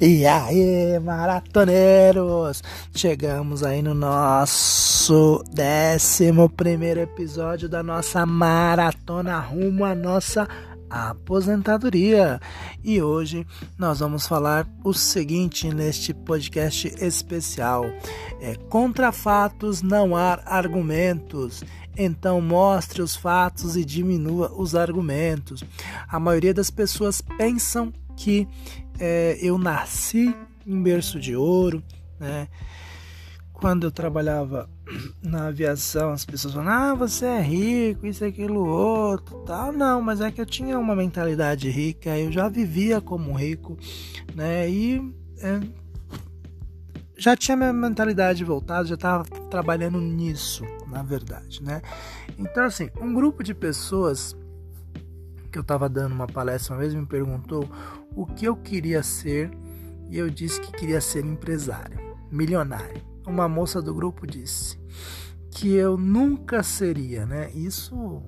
E 0.00 0.24
aí, 0.24 0.96
maratoneiros! 1.00 2.62
Chegamos 2.94 3.64
aí 3.64 3.82
no 3.82 3.94
nosso 3.94 5.42
11 5.42 7.00
episódio 7.00 7.68
da 7.68 7.82
nossa 7.82 8.24
maratona 8.24 9.40
rumo 9.40 9.84
à 9.84 9.96
nossa 9.96 10.46
aposentadoria. 10.88 12.40
E 12.84 13.02
hoje 13.02 13.44
nós 13.76 13.98
vamos 13.98 14.24
falar 14.28 14.68
o 14.84 14.94
seguinte 14.94 15.68
neste 15.74 16.14
podcast 16.14 16.94
especial: 17.04 17.84
é, 18.40 18.54
contra 18.68 19.10
fatos 19.10 19.82
não 19.82 20.14
há 20.14 20.38
argumentos. 20.46 21.64
Então 21.96 22.40
mostre 22.40 23.02
os 23.02 23.16
fatos 23.16 23.76
e 23.76 23.84
diminua 23.84 24.52
os 24.56 24.76
argumentos. 24.76 25.64
A 26.08 26.20
maioria 26.20 26.54
das 26.54 26.70
pessoas 26.70 27.20
pensam 27.20 27.92
que 28.16 28.46
é, 28.98 29.38
eu 29.40 29.58
nasci 29.58 30.34
em 30.66 30.82
berço 30.82 31.18
de 31.18 31.34
ouro, 31.34 31.82
né? 32.18 32.48
Quando 33.52 33.84
eu 33.84 33.90
trabalhava 33.90 34.70
na 35.22 35.48
aviação, 35.48 36.10
as 36.10 36.24
pessoas 36.24 36.54
falam, 36.54 36.70
ah, 36.70 36.94
você 36.94 37.26
é 37.26 37.40
rico, 37.40 38.06
isso, 38.06 38.24
aquilo, 38.24 38.64
outro, 38.66 39.38
tal. 39.44 39.72
Não, 39.72 40.00
mas 40.00 40.20
é 40.20 40.30
que 40.30 40.40
eu 40.40 40.46
tinha 40.46 40.78
uma 40.78 40.94
mentalidade 40.94 41.68
rica, 41.68 42.16
eu 42.16 42.30
já 42.30 42.48
vivia 42.48 43.00
como 43.00 43.32
rico, 43.32 43.76
né? 44.34 44.70
E 44.70 45.02
é, 45.40 45.60
já 47.16 47.36
tinha 47.36 47.56
minha 47.56 47.72
mentalidade 47.72 48.44
voltada, 48.44 48.86
já 48.86 48.94
estava 48.94 49.24
trabalhando 49.50 50.00
nisso, 50.00 50.64
na 50.86 51.02
verdade, 51.02 51.62
né? 51.62 51.82
Então, 52.38 52.64
assim, 52.64 52.88
um 53.00 53.12
grupo 53.12 53.42
de 53.42 53.52
pessoas 53.52 54.36
que 55.50 55.58
eu 55.58 55.62
estava 55.62 55.88
dando 55.88 56.12
uma 56.12 56.26
palestra 56.26 56.74
uma 56.74 56.80
vez 56.80 56.94
me 56.94 57.06
perguntou 57.06 57.68
o 58.14 58.26
que 58.26 58.44
eu 58.44 58.56
queria 58.56 59.02
ser 59.02 59.50
e 60.08 60.18
eu 60.18 60.30
disse 60.30 60.60
que 60.60 60.72
queria 60.72 61.00
ser 61.00 61.24
empresário, 61.24 61.98
milionário. 62.30 63.02
Uma 63.26 63.48
moça 63.48 63.82
do 63.82 63.94
grupo 63.94 64.26
disse 64.26 64.78
que 65.50 65.74
eu 65.74 65.96
nunca 65.96 66.62
seria, 66.62 67.26
né? 67.26 67.50
Isso 67.52 68.22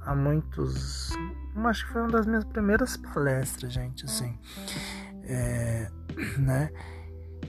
há 0.00 0.14
muitos. 0.14 1.10
Acho 1.54 1.86
que 1.86 1.92
foi 1.92 2.02
uma 2.02 2.10
das 2.10 2.26
minhas 2.26 2.44
primeiras 2.44 2.96
palestras, 2.96 3.72
gente, 3.72 4.04
assim. 4.04 4.36
É, 5.24 5.88
né? 6.38 6.70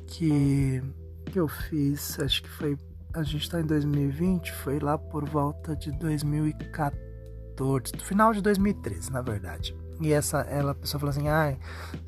Que, 0.07 0.83
que 1.25 1.39
eu 1.39 1.47
fiz, 1.47 2.19
acho 2.19 2.43
que 2.43 2.49
foi. 2.49 2.77
A 3.13 3.23
gente 3.23 3.43
está 3.43 3.59
em 3.59 3.65
2020, 3.65 4.51
foi 4.51 4.79
lá 4.79 4.97
por 4.97 5.27
volta 5.27 5.75
de 5.75 5.91
2014 5.91 7.12
2014, 7.55 7.97
final 8.05 8.33
de 8.33 8.41
2013, 8.41 9.11
na 9.11 9.21
verdade. 9.21 9.75
E 10.01 10.11
essa 10.11 10.41
ela 10.41 10.71
a 10.71 10.75
pessoa 10.75 10.99
falou 10.99 11.11
assim: 11.11 11.27
"Ah, 11.27 11.55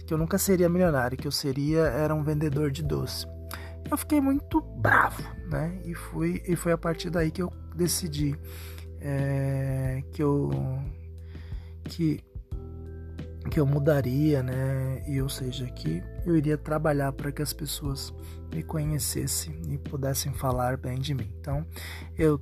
que 0.06 0.14
eu 0.14 0.18
nunca 0.18 0.38
seria 0.38 0.68
milionário, 0.70 1.18
que 1.18 1.28
eu 1.28 1.32
seria 1.32 1.82
era 1.82 2.14
um 2.14 2.24
vendedor 2.24 2.72
de 2.72 2.84
doce". 2.84 3.26
Eu 3.90 3.98
fiquei 3.98 4.20
muito 4.20 4.60
bravo, 4.62 5.24
né? 5.50 5.80
E 5.86 5.94
fui 5.94 6.42
e 6.48 6.56
foi 6.56 6.72
a 6.72 6.78
partir 6.78 7.10
daí 7.10 7.30
que 7.32 7.42
eu 7.42 7.52
decidi 7.76 8.36
é, 9.00 10.04
que 10.12 10.24
eu 10.24 10.50
que 11.84 12.24
que 13.50 13.60
eu 13.60 13.66
mudaria, 13.66 14.42
né? 14.42 15.04
E 15.08 15.22
ou 15.22 15.30
seja, 15.30 15.66
que 15.68 16.02
eu 16.26 16.36
iria 16.36 16.58
trabalhar 16.58 17.12
para 17.14 17.32
que 17.32 17.42
as 17.42 17.54
pessoas 17.54 18.14
me 18.54 18.64
conhecessem 18.64 19.62
e 19.70 19.78
pudessem 19.78 20.34
falar 20.34 20.78
bem 20.78 21.00
de 21.00 21.14
mim. 21.14 21.32
Então, 21.40 21.66
eu 22.18 22.42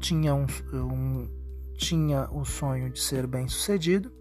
tinha 0.00 0.34
um, 0.34 0.46
um 0.72 1.37
tinha 1.78 2.28
o 2.32 2.44
sonho 2.44 2.90
de 2.90 3.00
ser 3.00 3.26
bem 3.26 3.48
sucedido, 3.48 4.12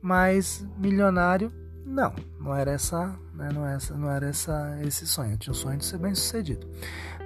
mas 0.00 0.66
milionário 0.78 1.52
não, 1.84 2.12
não 2.40 2.54
era 2.54 2.72
essa, 2.72 3.14
né, 3.34 3.50
não 3.52 3.64
era 3.66 3.76
essa, 3.76 3.94
não 3.94 4.10
era 4.10 4.26
essa 4.26 4.78
esse 4.82 5.06
sonho. 5.06 5.32
Eu 5.32 5.38
tinha 5.38 5.52
o 5.52 5.56
sonho 5.56 5.78
de 5.78 5.84
ser 5.84 5.98
bem 5.98 6.14
sucedido. 6.14 6.66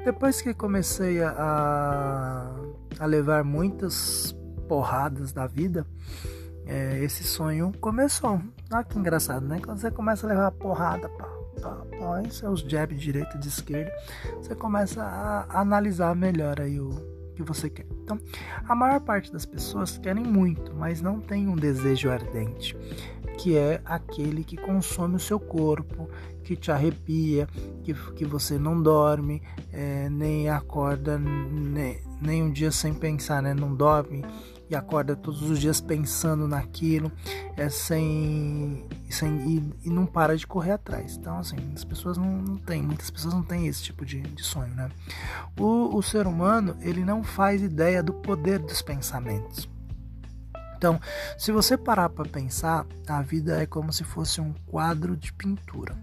Depois 0.05 0.43
que 0.43 0.53
comecei 0.53 1.23
a, 1.23 2.55
a 2.99 3.07
levar 3.07 3.45
muitas 3.45 4.37
porradas 4.69 5.33
da 5.33 5.47
vida, 5.47 5.87
é, 6.67 6.99
esse 7.03 7.25
sonho 7.25 7.73
começou. 7.81 8.41
Olha 8.73 8.85
que 8.85 8.99
engraçado, 8.99 9.47
né? 9.47 9.61
Quando 9.65 9.79
você 9.79 9.91
começa 9.91 10.27
a 10.27 10.31
levar 10.31 10.51
porrada, 10.53 11.09
pá, 11.11 11.29
pá, 11.63 11.87
pá, 11.99 12.31
seus 12.31 12.61
jabs 12.61 12.99
de 12.99 13.05
direita 13.05 13.37
e 13.37 13.41
de 13.41 13.49
esquerda, 13.49 13.93
você 14.37 14.55
começa 14.55 15.03
a 15.03 15.61
analisar 15.61 16.15
melhor 16.17 16.61
aí 16.61 16.81
o, 16.81 17.14
que 17.35 17.43
você 17.43 17.69
quer. 17.69 17.87
Então, 18.03 18.19
a 18.67 18.75
maior 18.75 19.01
parte 19.01 19.33
das 19.33 19.45
pessoas 19.45 19.99
querem 19.99 20.25
muito, 20.25 20.75
mas 20.75 21.01
não 21.01 21.21
tem 21.21 21.49
um 21.49 21.57
desejo 21.57 22.11
ardente, 22.11 22.77
que 23.39 23.57
é 23.57 23.81
aquele 23.85 24.45
que 24.45 24.57
consome 24.57 25.17
o 25.17 25.21
seu 25.21 25.41
corpo, 25.41 26.09
que 26.43 26.55
te 26.57 26.71
arrepia, 26.71 27.49
que, 27.83 27.95
que 28.13 28.25
você 28.25 28.59
não 28.59 28.81
dorme, 28.81 29.43
é, 29.73 30.09
nem 30.09 30.49
acorda 30.49 31.19
nem, 31.19 32.01
nem 32.21 32.43
um 32.43 32.51
dia 32.51 32.71
sem 32.71 32.95
pensar, 32.95 33.43
né? 33.43 33.55
Não 33.55 33.75
dorme 33.75 34.25
e 34.69 34.75
acorda 34.75 35.15
todos 35.15 35.43
os 35.43 35.59
dias 35.59 35.81
pensando 35.81 36.49
naquilo, 36.49 37.13
é 37.57 37.69
sem, 37.69 38.87
sem 39.11 39.37
e, 39.47 39.75
e 39.85 39.91
não 39.91 40.07
para 40.07 40.37
de 40.37 40.47
correr 40.47 40.73
atrás. 40.73 41.17
Então, 41.17 41.39
assim, 41.39 41.57
as 41.75 41.85
pessoas 41.85 42.17
não, 42.17 42.43
não 42.43 42.57
têm, 42.57 42.83
muitas 42.83 43.11
pessoas 43.11 43.35
não 43.35 43.43
têm 43.43 43.67
esse 43.67 43.83
tipo 43.83 44.05
de, 44.05 44.21
de 44.21 44.43
sonho, 44.43 44.75
né? 44.75 44.91
O, 45.59 45.97
o 45.97 46.03
ser 46.03 46.27
humano, 46.27 46.77
ele 46.81 47.05
não 47.05 47.23
faz 47.23 47.63
ideia 47.63 48.03
do 48.03 48.13
poder 48.13 48.59
dos 48.59 48.83
pensamentos. 48.83 49.69
Então, 50.77 51.01
se 51.39 51.51
você 51.51 51.79
parar 51.79 52.11
para 52.11 52.29
pensar, 52.29 52.87
a 53.09 53.23
vida 53.23 53.63
é 53.63 53.67
como 53.67 53.93
se 53.93 54.05
fosse 54.05 54.41
um 54.41 54.53
quadro 54.67 55.17
de 55.17 55.33
pintura. 55.33 55.97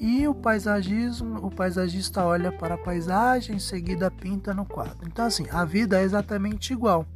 E 0.00 0.26
o 0.26 0.34
paisagismo, 0.34 1.46
o 1.46 1.50
paisagista 1.50 2.24
olha 2.24 2.50
para 2.50 2.74
a 2.74 2.78
paisagem, 2.78 3.56
em 3.56 3.60
seguida 3.60 4.10
pinta 4.10 4.52
no 4.52 4.64
quadro. 4.66 5.06
Então 5.06 5.24
assim, 5.24 5.46
a 5.50 5.64
vida 5.64 6.00
é 6.00 6.02
exatamente 6.02 6.72
igual. 6.72 7.06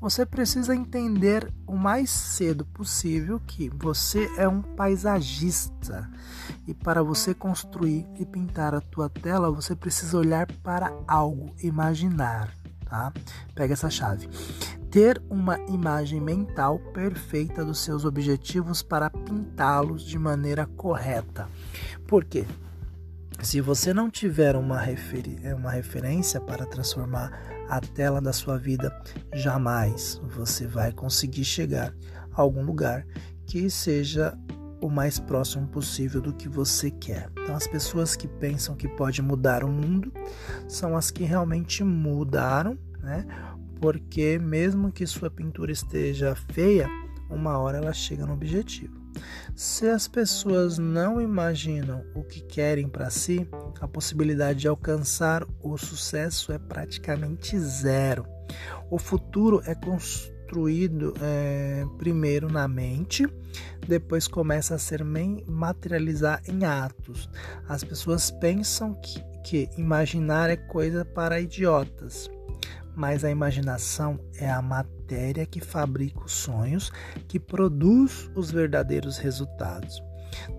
Você 0.00 0.24
precisa 0.24 0.74
entender 0.74 1.52
o 1.66 1.76
mais 1.76 2.10
cedo 2.10 2.64
possível 2.64 3.38
que 3.46 3.68
você 3.68 4.30
é 4.38 4.48
um 4.48 4.62
paisagista. 4.62 6.10
E 6.66 6.72
para 6.72 7.02
você 7.02 7.34
construir 7.34 8.06
e 8.18 8.24
pintar 8.24 8.74
a 8.74 8.80
tua 8.80 9.10
tela, 9.10 9.50
você 9.50 9.76
precisa 9.76 10.16
olhar 10.16 10.50
para 10.62 10.92
algo, 11.06 11.54
imaginar, 11.62 12.52
tá? 12.92 13.10
Pega 13.54 13.72
essa 13.72 13.88
chave 13.88 14.28
ter 14.90 15.22
uma 15.30 15.58
imagem 15.70 16.20
mental 16.20 16.78
perfeita 16.92 17.64
dos 17.64 17.78
seus 17.78 18.04
objetivos 18.04 18.82
para 18.82 19.08
pintá-los 19.08 20.02
de 20.02 20.18
maneira 20.18 20.66
correta. 20.66 21.48
Por 22.06 22.26
quê? 22.26 22.44
Se 23.42 23.58
você 23.62 23.94
não 23.94 24.10
tiver 24.10 24.54
uma, 24.54 24.78
referi 24.78 25.40
uma 25.56 25.70
referência 25.70 26.38
para 26.42 26.66
transformar 26.66 27.32
a 27.70 27.80
tela 27.80 28.20
da 28.20 28.34
sua 28.34 28.58
vida, 28.58 28.94
jamais 29.32 30.20
você 30.36 30.66
vai 30.66 30.92
conseguir 30.92 31.46
chegar 31.46 31.94
a 32.30 32.42
algum 32.42 32.62
lugar 32.62 33.06
que 33.46 33.70
seja 33.70 34.38
o 34.82 34.90
mais 34.90 35.18
próximo 35.18 35.66
possível 35.68 36.20
do 36.20 36.32
que 36.32 36.48
você 36.48 36.90
quer. 36.90 37.30
Então, 37.38 37.54
as 37.54 37.68
pessoas 37.68 38.16
que 38.16 38.26
pensam 38.26 38.74
que 38.74 38.88
pode 38.88 39.22
mudar 39.22 39.62
o 39.62 39.68
mundo 39.68 40.12
são 40.68 40.96
as 40.96 41.10
que 41.10 41.22
realmente 41.22 41.84
mudaram, 41.84 42.76
né? 43.00 43.24
porque 43.80 44.38
mesmo 44.38 44.92
que 44.92 45.06
sua 45.06 45.30
pintura 45.30 45.70
esteja 45.70 46.34
feia, 46.34 46.88
uma 47.30 47.58
hora 47.58 47.78
ela 47.78 47.92
chega 47.92 48.26
no 48.26 48.34
objetivo. 48.34 49.00
Se 49.54 49.88
as 49.88 50.08
pessoas 50.08 50.78
não 50.78 51.20
imaginam 51.20 52.04
o 52.14 52.22
que 52.24 52.40
querem 52.40 52.88
para 52.88 53.10
si, 53.10 53.46
a 53.80 53.86
possibilidade 53.86 54.60
de 54.60 54.68
alcançar 54.68 55.46
o 55.62 55.76
sucesso 55.76 56.52
é 56.52 56.58
praticamente 56.58 57.58
zero. 57.58 58.26
O 58.90 58.98
futuro 58.98 59.62
é 59.64 59.74
construído 59.74 60.41
é, 61.20 61.84
primeiro 61.98 62.50
na 62.50 62.68
mente, 62.68 63.26
depois 63.86 64.28
começa 64.28 64.74
a 64.74 64.78
ser 64.78 65.04
materializar 65.46 66.42
em 66.48 66.64
atos. 66.64 67.28
As 67.68 67.82
pessoas 67.82 68.30
pensam 68.30 68.94
que, 68.94 69.22
que 69.44 69.68
imaginar 69.76 70.50
é 70.50 70.56
coisa 70.56 71.04
para 71.04 71.40
idiotas 71.40 72.30
mas 72.94 73.24
a 73.24 73.30
imaginação 73.30 74.20
é 74.36 74.50
a 74.50 74.60
matéria 74.60 75.46
que 75.46 75.60
fabrica 75.60 76.24
os 76.24 76.32
sonhos, 76.32 76.92
que 77.26 77.38
produz 77.40 78.30
os 78.34 78.50
verdadeiros 78.50 79.18
resultados, 79.18 80.02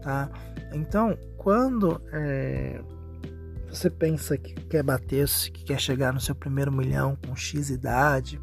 tá? 0.01 0.29
Então, 0.73 1.17
quando 1.37 2.01
é, 2.11 2.81
você 3.73 3.89
pensa 3.89 4.37
que 4.37 4.53
quer 4.53 4.83
bater, 4.83 5.27
que 5.27 5.63
quer 5.63 5.79
chegar 5.79 6.13
no 6.13 6.19
seu 6.19 6.35
primeiro 6.35 6.71
milhão 6.71 7.17
com 7.25 7.35
X 7.35 7.71
idade, 7.71 8.39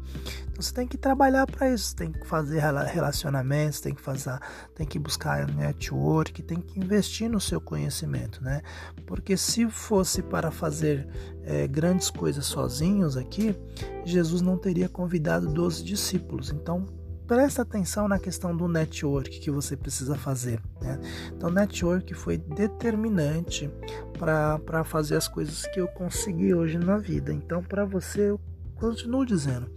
então 0.51 0.61
você 0.61 0.73
tem 0.73 0.85
que 0.85 0.97
trabalhar 0.97 1.47
para 1.47 1.73
isso, 1.73 1.95
tem 1.95 2.11
que 2.11 2.27
fazer 2.27 2.59
relacionamentos, 2.59 3.79
tem 3.79 3.95
que 3.95 4.01
fazer, 4.01 4.37
tem 4.75 4.85
que 4.85 4.99
buscar 4.99 5.47
network, 5.47 6.43
tem 6.43 6.59
que 6.59 6.79
investir 6.79 7.29
no 7.29 7.39
seu 7.39 7.61
conhecimento, 7.61 8.43
né? 8.43 8.61
Porque 9.07 9.37
se 9.37 9.69
fosse 9.69 10.21
para 10.21 10.51
fazer 10.51 11.07
é, 11.43 11.65
grandes 11.65 12.09
coisas 12.09 12.45
sozinhos 12.45 13.15
aqui, 13.15 13.55
Jesus 14.03 14.41
não 14.41 14.57
teria 14.57 14.89
convidado 14.89 15.47
12 15.47 15.83
discípulos. 15.83 16.51
Então, 16.51 16.85
presta 17.27 17.61
atenção 17.61 18.07
na 18.07 18.19
questão 18.19 18.55
do 18.55 18.67
network 18.67 19.39
que 19.39 19.51
você 19.51 19.75
precisa 19.75 20.15
fazer. 20.15 20.61
Né? 20.81 20.99
Então, 21.35 21.49
network 21.49 22.13
foi 22.13 22.37
determinante 22.37 23.69
para 24.17 24.83
fazer 24.83 25.15
as 25.15 25.27
coisas 25.27 25.65
que 25.67 25.79
eu 25.79 25.87
consegui 25.87 26.53
hoje 26.53 26.77
na 26.77 26.97
vida. 26.97 27.33
Então, 27.33 27.63
para 27.63 27.85
você, 27.85 28.31
eu 28.31 28.39
continuo 28.75 29.25
dizendo, 29.25 29.69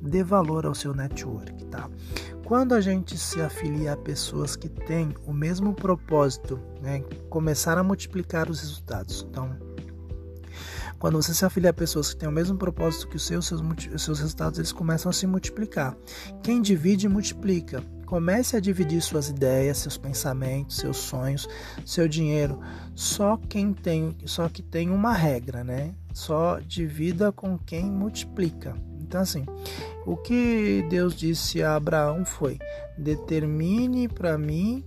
dê 0.00 0.22
valor 0.22 0.66
ao 0.66 0.74
seu 0.74 0.94
network, 0.94 1.64
tá? 1.66 1.88
Quando 2.44 2.74
a 2.74 2.80
gente 2.80 3.16
se 3.16 3.40
afilia 3.40 3.94
a 3.94 3.96
pessoas 3.96 4.54
que 4.54 4.68
têm 4.68 5.14
o 5.26 5.32
mesmo 5.32 5.72
propósito, 5.72 6.60
né, 6.82 7.02
começar 7.30 7.78
a 7.78 7.82
multiplicar 7.82 8.50
os 8.50 8.60
resultados. 8.60 9.26
Então, 9.30 9.56
quando 10.98 11.20
você 11.20 11.34
se 11.34 11.44
afilia 11.44 11.70
a 11.70 11.74
pessoas 11.74 12.12
que 12.12 12.20
têm 12.20 12.28
o 12.28 12.32
mesmo 12.32 12.56
propósito 12.56 13.08
que 13.08 13.16
os 13.16 13.26
seus, 13.26 13.46
seus, 13.46 13.60
seus 13.96 14.18
resultados 14.20 14.58
eles 14.58 14.72
começam 14.72 15.10
a 15.10 15.12
se 15.12 15.26
multiplicar. 15.26 15.96
Quem 16.42 16.62
divide, 16.62 17.08
multiplica. 17.08 17.82
Comece 18.06 18.56
a 18.56 18.60
dividir 18.60 19.00
suas 19.00 19.28
ideias, 19.28 19.78
seus 19.78 19.96
pensamentos, 19.96 20.76
seus 20.76 20.98
sonhos, 20.98 21.48
seu 21.84 22.06
dinheiro. 22.06 22.60
Só 22.94 23.36
quem 23.48 23.72
tem, 23.72 24.16
só 24.26 24.48
que 24.48 24.62
tem 24.62 24.90
uma 24.90 25.12
regra, 25.12 25.64
né? 25.64 25.94
Só 26.12 26.60
divida 26.60 27.32
com 27.32 27.58
quem 27.58 27.90
multiplica. 27.90 28.74
Então 29.00 29.20
assim, 29.20 29.44
o 30.06 30.16
que 30.16 30.84
Deus 30.88 31.14
disse 31.14 31.62
a 31.62 31.76
Abraão 31.76 32.24
foi: 32.24 32.58
determine 32.96 34.06
para 34.06 34.36
mim 34.36 34.84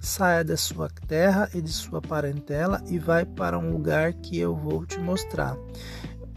saia 0.00 0.42
da 0.42 0.56
sua 0.56 0.88
terra 1.06 1.48
e 1.54 1.60
de 1.60 1.70
sua 1.70 2.00
parentela 2.00 2.82
e 2.88 2.98
vai 2.98 3.24
para 3.24 3.58
um 3.58 3.70
lugar 3.70 4.14
que 4.14 4.38
eu 4.38 4.56
vou 4.56 4.86
te 4.86 4.98
mostrar. 4.98 5.56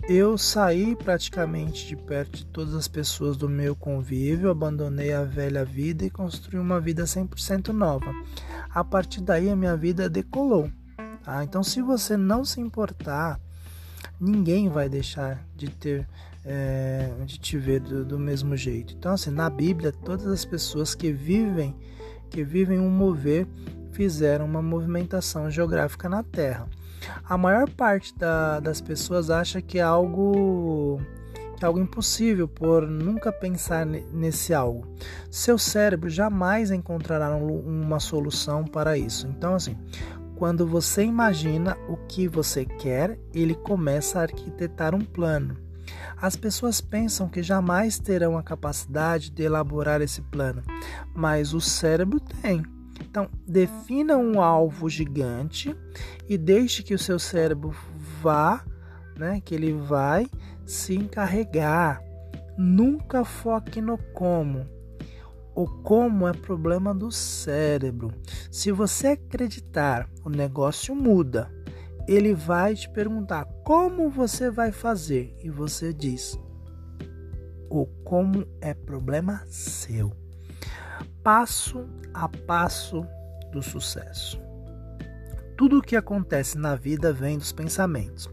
Eu 0.07 0.37
saí 0.37 0.97
praticamente 0.97 1.87
de 1.87 1.95
perto 1.95 2.39
de 2.39 2.45
todas 2.47 2.75
as 2.75 2.89
pessoas 2.89 3.37
do 3.37 3.47
meu 3.47 3.73
convívio, 3.73 4.51
abandonei 4.51 5.13
a 5.13 5.23
velha 5.23 5.63
vida 5.63 6.03
e 6.03 6.09
construí 6.09 6.59
uma 6.59 6.81
vida 6.81 7.05
100% 7.05 7.69
nova. 7.69 8.13
A 8.69 8.83
partir 8.83 9.21
daí 9.21 9.49
a 9.49 9.55
minha 9.55 9.77
vida 9.77 10.09
decolou. 10.09 10.69
Tá? 11.23 11.41
Então, 11.41 11.63
se 11.63 11.81
você 11.81 12.17
não 12.17 12.43
se 12.43 12.59
importar, 12.59 13.39
ninguém 14.19 14.67
vai 14.67 14.89
deixar 14.89 15.41
de 15.55 15.69
ter 15.69 16.05
é, 16.45 17.09
de 17.25 17.39
te 17.39 17.57
ver 17.57 17.79
do, 17.79 18.03
do 18.03 18.19
mesmo 18.19 18.55
jeito. 18.57 18.93
Então, 18.93 19.13
assim, 19.13 19.31
na 19.31 19.49
Bíblia, 19.49 19.91
todas 19.91 20.27
as 20.27 20.43
pessoas 20.43 20.93
que 20.93 21.11
vivem 21.11 21.73
que 22.33 22.43
vivem 22.43 22.79
um 22.79 22.89
mover 22.89 23.47
fizeram 23.91 24.45
uma 24.45 24.61
movimentação 24.61 25.51
geográfica 25.51 26.09
na 26.09 26.23
Terra. 26.23 26.67
A 27.23 27.37
maior 27.37 27.69
parte 27.69 28.17
da, 28.17 28.59
das 28.59 28.81
pessoas 28.81 29.29
acha 29.29 29.61
que 29.61 29.77
é 29.77 29.83
algo 29.83 30.99
que 31.55 31.63
é 31.63 31.67
algo 31.67 31.79
impossível 31.79 32.47
por 32.47 32.87
nunca 32.87 33.31
pensar 33.31 33.85
nesse 33.85 34.51
algo. 34.51 34.87
Seu 35.29 35.59
cérebro 35.59 36.09
jamais 36.09 36.71
encontrará 36.71 37.35
uma 37.35 37.99
solução 37.99 38.65
para 38.65 38.97
isso. 38.97 39.27
Então, 39.27 39.53
assim, 39.53 39.77
quando 40.35 40.65
você 40.65 41.03
imagina 41.03 41.77
o 41.87 41.95
que 41.95 42.27
você 42.27 42.65
quer, 42.65 43.19
ele 43.31 43.53
começa 43.53 44.19
a 44.19 44.23
arquitetar 44.23 44.95
um 44.95 45.01
plano. 45.05 45.62
As 46.21 46.35
pessoas 46.35 46.79
pensam 46.79 47.27
que 47.27 47.43
jamais 47.43 47.99
terão 47.99 48.37
a 48.37 48.43
capacidade 48.43 49.29
de 49.29 49.43
elaborar 49.43 50.01
esse 50.01 50.21
plano, 50.21 50.63
mas 51.13 51.53
o 51.53 51.61
cérebro 51.61 52.19
tem. 52.19 52.63
Então, 53.01 53.29
defina 53.47 54.17
um 54.17 54.41
alvo 54.41 54.89
gigante 54.89 55.75
e 56.27 56.37
deixe 56.37 56.83
que 56.83 56.93
o 56.93 56.99
seu 56.99 57.19
cérebro 57.19 57.75
vá, 58.21 58.63
né, 59.17 59.41
que 59.43 59.53
ele 59.53 59.73
vai 59.73 60.27
se 60.65 60.95
encarregar. 60.95 62.01
Nunca 62.57 63.25
foque 63.25 63.81
no 63.81 63.97
como. 64.13 64.67
O 65.55 65.67
como 65.67 66.27
é 66.27 66.33
problema 66.33 66.93
do 66.93 67.11
cérebro. 67.11 68.11
Se 68.49 68.71
você 68.71 69.09
acreditar, 69.09 70.09
o 70.23 70.29
negócio 70.29 70.95
muda 70.95 71.51
ele 72.07 72.33
vai 72.33 72.75
te 72.75 72.89
perguntar 72.89 73.45
como 73.63 74.09
você 74.09 74.49
vai 74.49 74.71
fazer 74.71 75.35
e 75.43 75.49
você 75.49 75.93
diz: 75.93 76.37
o 77.69 77.85
como 78.03 78.45
é 78.61 78.73
problema 78.73 79.43
seu. 79.47 80.11
Passo 81.23 81.87
a 82.13 82.27
passo 82.27 83.05
do 83.51 83.61
sucesso. 83.61 84.41
Tudo 85.55 85.77
o 85.77 85.81
que 85.81 85.95
acontece 85.95 86.57
na 86.57 86.75
vida 86.75 87.13
vem 87.13 87.37
dos 87.37 87.51
pensamentos. 87.51 88.29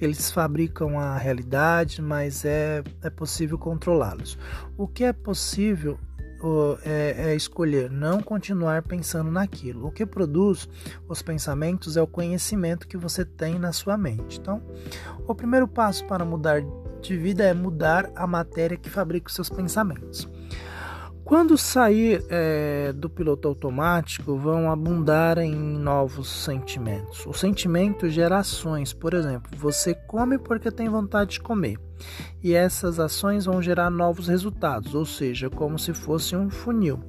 Eles 0.00 0.30
fabricam 0.30 0.98
a 0.98 1.16
realidade, 1.16 2.00
mas 2.00 2.44
é, 2.44 2.82
é 3.02 3.10
possível 3.10 3.58
controlá-los. 3.58 4.38
O 4.76 4.88
que 4.88 5.04
é 5.04 5.12
possível 5.12 5.98
é, 6.84 7.30
é, 7.30 7.34
escolher 7.34 7.90
não 7.90 8.20
continuar 8.20 8.82
pensando 8.82 9.30
naquilo. 9.30 9.86
O 9.86 9.92
que 9.92 10.04
produz 10.04 10.68
os 11.08 11.22
pensamentos 11.22 11.96
é 11.96 12.02
o 12.02 12.06
conhecimento 12.06 12.88
que 12.88 12.96
você 12.96 13.24
tem 13.24 13.58
na 13.58 13.72
sua 13.72 13.96
mente. 13.96 14.38
Então, 14.40 14.62
o 15.26 15.34
primeiro 15.34 15.68
passo 15.68 16.04
para 16.06 16.24
mudar 16.24 16.62
de 17.00 17.16
vida 17.16 17.44
é 17.44 17.54
mudar 17.54 18.10
a 18.14 18.26
matéria 18.26 18.76
que 18.76 18.90
fabrica 18.90 19.28
os 19.28 19.34
seus 19.34 19.48
pensamentos. 19.48 20.28
Quando 21.32 21.56
sair 21.56 22.22
é, 22.28 22.92
do 22.92 23.08
piloto 23.08 23.48
automático, 23.48 24.36
vão 24.36 24.70
abundar 24.70 25.38
em 25.38 25.54
novos 25.54 26.28
sentimentos. 26.28 27.24
O 27.24 27.32
sentimento 27.32 28.06
gera 28.10 28.36
ações, 28.36 28.92
por 28.92 29.14
exemplo, 29.14 29.50
você 29.56 29.94
come 29.94 30.36
porque 30.36 30.70
tem 30.70 30.90
vontade 30.90 31.30
de 31.30 31.40
comer 31.40 31.78
e 32.42 32.52
essas 32.52 33.00
ações 33.00 33.46
vão 33.46 33.62
gerar 33.62 33.88
novos 33.88 34.28
resultados, 34.28 34.94
ou 34.94 35.06
seja, 35.06 35.48
como 35.48 35.78
se 35.78 35.94
fosse 35.94 36.36
um 36.36 36.50
funil. 36.50 37.00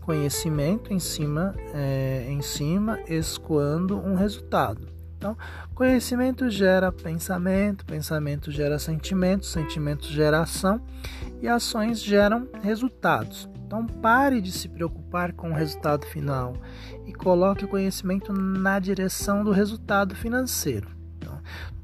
Conhecimento 0.00 0.90
em 0.90 0.98
cima, 0.98 1.54
é, 1.74 2.24
em 2.26 2.40
cima, 2.40 2.98
escoando 3.06 3.98
um 3.98 4.14
resultado. 4.14 4.88
Então, 5.18 5.36
conhecimento 5.74 6.48
gera 6.48 6.90
pensamento, 6.90 7.84
pensamento 7.84 8.50
gera 8.50 8.78
sentimento, 8.78 9.44
sentimento 9.44 10.06
gera 10.06 10.40
ação 10.40 10.80
e 11.42 11.46
ações 11.46 12.02
geram 12.02 12.48
resultados. 12.62 13.46
Então, 13.68 13.86
pare 13.86 14.40
de 14.40 14.50
se 14.50 14.66
preocupar 14.66 15.34
com 15.34 15.50
o 15.50 15.54
resultado 15.54 16.06
final 16.06 16.54
e 17.04 17.12
coloque 17.12 17.66
o 17.66 17.68
conhecimento 17.68 18.32
na 18.32 18.78
direção 18.78 19.44
do 19.44 19.50
resultado 19.50 20.16
financeiro. 20.16 20.88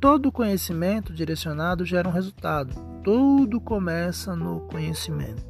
Todo 0.00 0.32
conhecimento 0.32 1.12
direcionado 1.12 1.84
gera 1.84 2.08
um 2.08 2.12
resultado. 2.12 2.74
Tudo 3.02 3.60
começa 3.60 4.34
no 4.34 4.60
conhecimento. 4.60 5.44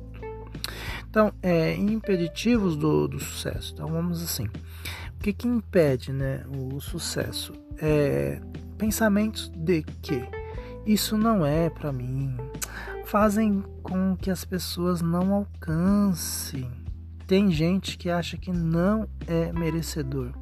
Então, 1.09 1.33
é, 1.41 1.77
impeditivos 1.77 2.77
do, 2.77 3.07
do 3.07 3.21
sucesso. 3.21 3.73
Então, 3.73 3.89
vamos 3.89 4.21
assim. 4.21 4.47
O 4.47 5.23
que, 5.23 5.33
que 5.33 5.47
impede 5.47 6.13
né, 6.13 6.45
o 6.49 6.81
sucesso? 6.81 7.53
É, 7.79 8.41
pensamentos 8.77 9.53
de 9.55 9.85
que 10.03 10.25
isso 10.85 11.17
não 11.17 11.47
é 11.47 11.71
para 11.71 11.93
mim. 11.93 12.37
Fazem 13.05 13.63
com 13.83 14.17
que 14.17 14.31
as 14.31 14.45
pessoas 14.45 15.01
não 15.01 15.33
alcancem. 15.33 16.71
Tem 17.27 17.51
gente 17.51 17.97
que 17.97 18.11
acha 18.11 18.37
que 18.37 18.53
não 18.53 19.09
é 19.27 19.53
merecedor. 19.53 20.33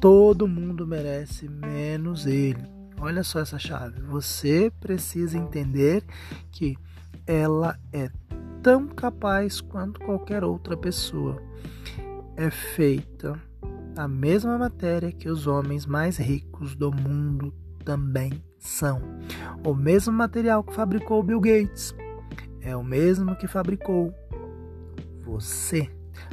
Todo 0.00 0.48
mundo 0.48 0.86
merece, 0.86 1.48
menos 1.48 2.26
ele. 2.26 2.64
Olha 3.00 3.22
só 3.22 3.40
essa 3.40 3.58
chave. 3.58 4.00
Você 4.02 4.72
precisa 4.80 5.36
entender 5.36 6.04
que 6.50 6.76
ela 7.26 7.78
é 7.92 8.10
tão 8.62 8.86
capaz 8.86 9.60
quanto 9.60 10.00
qualquer 10.00 10.44
outra 10.44 10.76
pessoa. 10.76 11.42
É 12.36 12.50
feita 12.50 13.38
a 13.96 14.08
mesma 14.08 14.58
matéria 14.58 15.12
que 15.12 15.28
os 15.28 15.46
homens 15.46 15.86
mais 15.86 16.16
ricos 16.16 16.74
do 16.74 16.90
mundo 16.90 17.54
também 17.84 18.42
são. 18.58 19.00
O 19.64 19.74
mesmo 19.74 20.12
material 20.12 20.64
que 20.64 20.74
fabricou 20.74 21.22
Bill 21.22 21.40
Gates 21.40 21.94
é 22.64 22.74
o 22.74 22.82
mesmo 22.82 23.36
que 23.36 23.46
fabricou 23.46 24.12
você. 25.20 25.88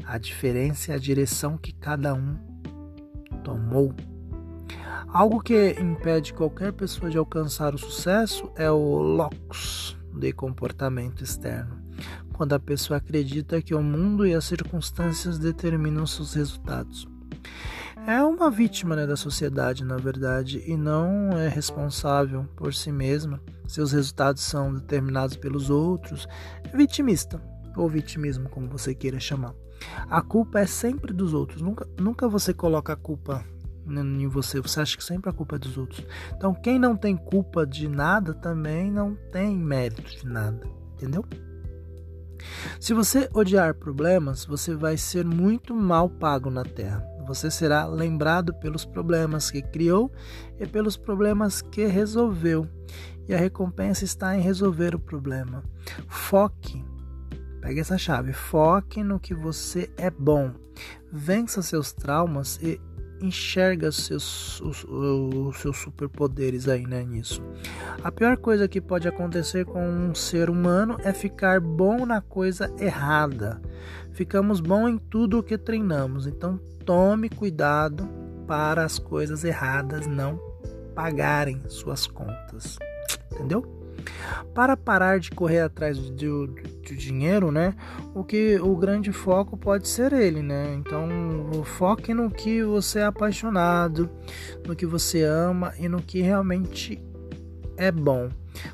A 0.05 0.17
diferença 0.17 0.91
é 0.91 0.95
a 0.95 0.99
direção 0.99 1.57
que 1.57 1.73
cada 1.73 2.13
um 2.13 2.37
tomou. 3.43 3.93
Algo 5.07 5.41
que 5.41 5.71
impede 5.79 6.33
qualquer 6.33 6.71
pessoa 6.71 7.11
de 7.11 7.17
alcançar 7.17 7.75
o 7.75 7.77
sucesso 7.77 8.49
é 8.55 8.71
o 8.71 9.01
locus 9.01 9.97
de 10.13 10.31
comportamento 10.31 11.23
externo, 11.23 11.81
quando 12.33 12.53
a 12.53 12.59
pessoa 12.59 12.97
acredita 12.97 13.61
que 13.61 13.75
o 13.75 13.83
mundo 13.83 14.25
e 14.25 14.33
as 14.33 14.45
circunstâncias 14.45 15.37
determinam 15.37 16.05
seus 16.07 16.33
resultados. 16.33 17.07
É 18.07 18.23
uma 18.23 18.49
vítima 18.49 18.95
né, 18.95 19.05
da 19.05 19.15
sociedade, 19.15 19.83
na 19.83 19.95
verdade, 19.95 20.63
e 20.65 20.75
não 20.75 21.37
é 21.37 21.47
responsável 21.47 22.45
por 22.55 22.73
si 22.73 22.91
mesma. 22.91 23.39
Seus 23.67 23.91
resultados 23.91 24.41
são 24.41 24.73
determinados 24.73 25.37
pelos 25.37 25.69
outros. 25.69 26.27
É 26.63 26.75
vitimista, 26.75 27.39
ou 27.75 27.87
vitimismo, 27.87 28.49
como 28.49 28.67
você 28.67 28.95
queira 28.95 29.19
chamar. 29.19 29.53
A 30.09 30.21
culpa 30.21 30.59
é 30.59 30.65
sempre 30.65 31.13
dos 31.13 31.33
outros. 31.33 31.61
Nunca, 31.61 31.87
nunca 31.99 32.27
você 32.27 32.53
coloca 32.53 32.93
a 32.93 32.97
culpa 32.97 33.45
em 33.87 34.27
você, 34.27 34.59
você 34.59 34.79
acha 34.79 34.97
que 34.97 35.03
sempre 35.03 35.29
a 35.29 35.33
culpa 35.33 35.55
é 35.55 35.59
dos 35.59 35.77
outros. 35.77 36.05
Então, 36.35 36.53
quem 36.53 36.79
não 36.79 36.95
tem 36.95 37.15
culpa 37.15 37.65
de 37.65 37.87
nada 37.87 38.33
também 38.33 38.91
não 38.91 39.15
tem 39.31 39.55
mérito 39.55 40.17
de 40.17 40.25
nada, 40.25 40.65
entendeu? 40.93 41.25
Se 42.79 42.93
você 42.93 43.29
odiar 43.33 43.75
problemas, 43.75 44.45
você 44.45 44.75
vai 44.75 44.97
ser 44.97 45.25
muito 45.25 45.75
mal 45.75 46.09
pago 46.09 46.49
na 46.49 46.63
terra. 46.63 47.10
Você 47.25 47.49
será 47.49 47.85
lembrado 47.85 48.53
pelos 48.53 48.85
problemas 48.85 49.49
que 49.51 49.61
criou 49.61 50.11
e 50.59 50.65
pelos 50.65 50.97
problemas 50.97 51.61
que 51.61 51.85
resolveu. 51.85 52.67
E 53.27 53.33
a 53.33 53.37
recompensa 53.37 54.03
está 54.03 54.35
em 54.35 54.41
resolver 54.41 54.95
o 54.95 54.99
problema. 54.99 55.63
Foque, 56.07 56.83
pegue 57.61 57.79
essa 57.79 57.97
chave, 57.97 58.33
foque 58.33 59.03
no 59.03 59.19
que 59.19 59.33
você 59.33 59.89
é 59.97 60.09
bom. 60.09 60.51
Vença 61.11 61.61
seus 61.61 61.91
traumas 61.91 62.59
e 62.61 62.79
enxerga 63.21 63.89
os 63.89 64.05
seus, 64.05 64.59
os, 64.61 64.83
os 64.83 65.57
seus 65.57 65.77
superpoderes 65.77 66.67
aí, 66.67 66.85
né, 66.85 67.03
nisso. 67.03 67.41
A 68.03 68.11
pior 68.11 68.35
coisa 68.37 68.67
que 68.67 68.81
pode 68.81 69.07
acontecer 69.07 69.65
com 69.65 69.87
um 69.87 70.15
ser 70.15 70.49
humano 70.49 70.97
é 71.03 71.13
ficar 71.13 71.59
bom 71.59 72.05
na 72.05 72.19
coisa 72.19 72.73
errada. 72.79 73.61
Ficamos 74.11 74.59
bom 74.59 74.89
em 74.89 74.97
tudo 74.97 75.39
o 75.39 75.43
que 75.43 75.57
treinamos, 75.57 76.27
então 76.27 76.59
tome 76.85 77.29
cuidado 77.29 78.07
para 78.47 78.83
as 78.83 78.99
coisas 78.99 79.43
erradas 79.43 80.07
não 80.07 80.39
pagarem 80.95 81.61
suas 81.67 82.05
contas. 82.05 82.77
Entendeu? 83.31 83.63
Para 84.53 84.75
parar 84.75 85.19
de 85.19 85.31
correr 85.31 85.61
atrás 85.61 85.97
do, 85.97 86.47
do, 86.47 86.95
dinheiro, 86.95 87.51
né? 87.51 87.75
O 88.13 88.23
que 88.23 88.59
o 88.59 88.75
grande 88.75 89.11
foco 89.11 89.55
pode 89.55 89.87
ser 89.87 90.11
ele, 90.11 90.41
né? 90.41 90.73
Então, 90.73 91.07
foque 91.63 92.13
no 92.13 92.29
que 92.29 92.63
você 92.63 92.99
é 92.99 93.05
apaixonado, 93.05 94.09
no 94.67 94.75
que 94.75 94.85
você 94.85 95.23
ama 95.23 95.73
e 95.79 95.87
no 95.87 96.01
que 96.01 96.21
realmente 96.21 97.01
é 97.77 97.91
bom. 97.91 98.29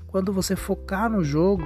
Quando 0.07 0.33
você 0.33 0.55
focar 0.55 1.09
no 1.09 1.23
jogo, 1.23 1.65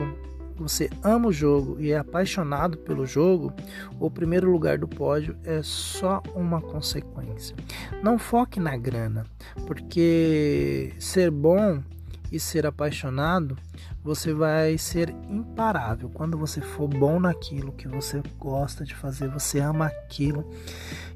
você 0.62 0.90
ama 1.04 1.28
o 1.28 1.34
jogo 1.34 1.78
e 1.80 1.92
é 1.92 1.98
apaixonado 1.98 2.78
pelo 2.78 3.06
jogo, 3.06 3.54
o 4.00 4.10
primeiro 4.10 4.52
lugar 4.52 4.78
do 4.78 4.88
pódio 4.88 5.36
é 5.44 5.62
só 5.64 6.22
uma 6.36 6.62
consequência. 6.62 7.56
Não 8.04 8.18
foque 8.20 8.60
na 8.60 8.78
grana, 8.78 9.26
porque 9.66 10.94
ser 11.00 11.32
bom 11.32 11.82
e 12.32 12.40
ser 12.40 12.66
apaixonado, 12.66 13.58
você 14.04 14.34
vai 14.34 14.78
ser 14.78 15.10
imparável. 15.30 16.10
Quando 16.10 16.38
você 16.38 16.62
for 16.62 16.88
bom 16.88 17.20
naquilo 17.20 17.74
que 17.74 17.88
você 17.88 18.24
gosta 18.40 18.86
de 18.86 18.96
fazer, 18.96 19.28
você 19.28 19.60
ama 19.60 19.88
aquilo 19.88 20.50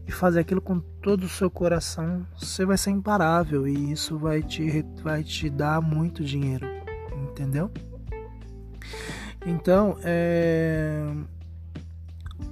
e 0.07 0.11
fazer 0.11 0.41
aquilo 0.41 0.61
com 0.61 0.79
todo 0.79 1.23
o 1.23 1.29
seu 1.29 1.49
coração, 1.49 2.25
você 2.37 2.65
vai 2.65 2.77
ser 2.77 2.91
imparável 2.91 3.67
e 3.67 3.91
isso 3.91 4.17
vai 4.17 4.43
te, 4.43 4.85
vai 5.01 5.23
te 5.23 5.49
dar 5.49 5.81
muito 5.81 6.23
dinheiro, 6.23 6.67
entendeu? 7.29 7.71
Então, 9.45 9.97
é. 10.03 11.03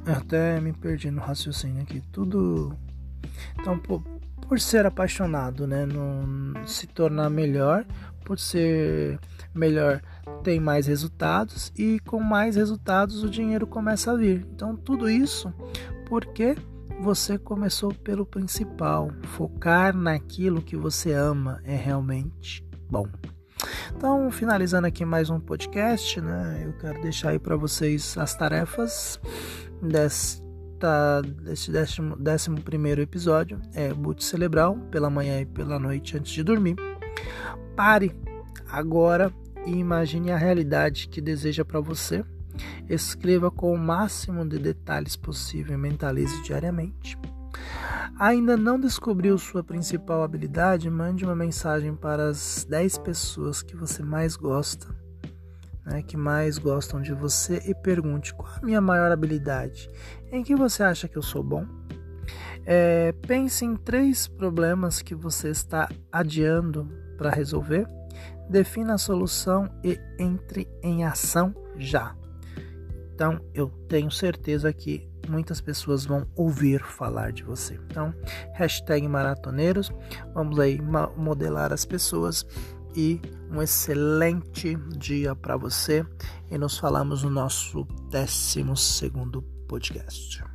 Até 0.06 0.60
me 0.60 0.74
perdi 0.74 1.10
no 1.10 1.22
raciocínio 1.22 1.82
aqui. 1.82 2.02
Tudo. 2.12 2.78
Então, 3.60 3.80
por, 3.80 4.02
por 4.48 4.60
ser 4.60 4.86
apaixonado, 4.86 5.66
né? 5.66 5.86
Não 5.86 6.66
se 6.68 6.88
tornar 6.88 7.30
melhor, 7.30 7.86
por 8.24 8.38
ser 8.38 9.20
melhor, 9.54 10.02
tem 10.44 10.60
mais 10.60 10.88
resultados 10.88 11.72
e 11.78 12.00
com 12.02 12.20
mais 12.20 12.56
resultados 12.56 13.24
o 13.24 13.30
dinheiro 13.30 13.66
começa 13.66 14.12
a 14.12 14.16
vir. 14.16 14.46
Então, 14.54 14.76
tudo 14.76 15.10
isso 15.10 15.54
porque 16.06 16.56
você 17.02 17.38
começou 17.38 17.94
pelo 17.94 18.26
principal. 18.26 19.10
Focar 19.24 19.96
naquilo 19.96 20.62
que 20.62 20.76
você 20.76 21.12
ama 21.12 21.62
é 21.64 21.76
realmente 21.76 22.66
bom. 22.90 23.08
Então, 23.96 24.30
finalizando 24.32 24.88
aqui 24.88 25.04
mais 25.04 25.30
um 25.30 25.40
podcast, 25.40 26.20
né? 26.22 26.63
Eu 26.66 26.74
quero 26.74 27.02
deixar 27.02 27.30
aí 27.30 27.40
para 27.40 27.56
vocês 27.56 28.18
as 28.18 28.36
tarefas 28.36 29.20
desta, 29.82 31.22
deste 31.42 31.72
décimo, 31.72 32.16
décimo 32.16 32.62
primeiro 32.62 33.02
episódio. 33.02 33.62
É 33.74 33.94
boot 33.94 34.24
cerebral 34.24 34.78
pela 34.92 35.10
manhã 35.10 35.42
e 35.42 35.46
pela 35.46 35.80
noite 35.80 36.18
antes 36.18 36.32
de 36.32 36.44
dormir. 36.44 36.75
Pare 37.75 38.16
agora 38.70 39.32
e 39.66 39.72
imagine 39.72 40.32
a 40.32 40.38
realidade 40.38 41.08
que 41.08 41.22
deseja 41.22 41.66
para 41.66 41.80
você. 41.80 42.24
Escreva 42.88 43.50
com 43.50 43.74
o 43.74 43.78
máximo 43.78 44.48
de 44.48 44.60
detalhes 44.60 45.16
possível 45.16 45.74
e 45.74 45.78
mentalize 45.78 46.42
diariamente. 46.44 47.18
Ainda 48.19 48.57
não 48.57 48.79
descobriu 48.79 49.38
sua 49.38 49.63
principal 49.63 50.24
habilidade? 50.24 50.89
Mande 50.89 51.24
uma 51.24 51.36
mensagem 51.36 51.95
para 51.95 52.29
as 52.29 52.65
10 52.69 52.98
pessoas 53.00 53.62
que 53.62 53.75
você 53.75 54.03
mais 54.03 54.36
gosta, 54.36 54.88
né, 55.86 56.01
que 56.01 56.17
mais 56.17 56.57
gostam 56.57 57.01
de 57.01 57.13
você, 57.13 57.62
e 57.65 57.74
pergunte 57.75 58.33
qual 58.33 58.50
a 58.62 58.65
minha 58.65 58.81
maior 58.81 59.12
habilidade. 59.12 59.89
Em 60.31 60.43
que 60.43 60.55
você 60.55 60.83
acha 60.83 61.07
que 61.07 61.17
eu 61.17 61.22
sou 61.22 61.43
bom? 61.43 61.65
É, 62.65 63.12
pense 63.27 63.65
em 63.65 63.75
três 63.75 64.27
problemas 64.27 65.01
que 65.01 65.13
você 65.13 65.50
está 65.50 65.89
adiando 66.12 66.89
para 67.17 67.29
resolver. 67.29 67.86
Defina 68.50 68.95
a 68.95 68.98
solução 68.98 69.69
e 69.83 70.00
entre 70.19 70.67
em 70.81 71.03
ação 71.03 71.53
já. 71.77 72.15
Então, 73.13 73.39
eu 73.53 73.69
tenho 73.88 74.10
certeza 74.10 74.72
que 74.74 75.07
muitas 75.30 75.62
pessoas 75.62 76.06
vão 76.06 76.27
ouvir 76.36 76.82
falar 76.82 77.32
de 77.32 77.44
você. 77.44 77.80
Então, 77.89 78.13
hashtag 78.53 79.08
maratoneiros, 79.08 79.92
vamos 80.34 80.60
aí 80.60 80.80
modelar 81.15 81.72
as 81.74 81.86
pessoas 81.86 82.46
e 82.96 83.20
um 83.51 83.62
excelente 83.62 84.75
dia 84.98 85.36
para 85.36 85.58
você. 85.58 86.06
E 86.50 86.58
nos 86.58 86.77
falamos 86.77 87.24
no 87.24 87.30
nosso 87.30 87.84
12 88.12 88.75
segundo 88.75 89.42
podcast. 89.68 90.52